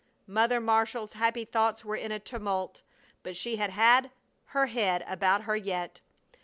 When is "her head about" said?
4.45-5.43